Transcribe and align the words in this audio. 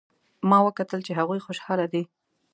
ما 0.49 0.59
وکتل 0.67 0.99
چې 1.07 1.11
هغوی 1.19 1.39
خوشحاله 1.45 1.85
دي 1.93 2.03